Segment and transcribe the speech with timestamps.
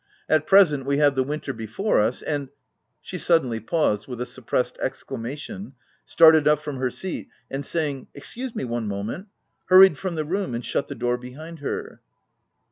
[0.27, 2.49] At present we have the winter before us, and—"
[3.03, 5.73] She suddenly paused, with a suppressed ex clamation
[6.05, 9.27] started up from her seat, and saying," Excuse me one moment,"
[9.67, 12.01] hurried from the room, and shut the door behind her.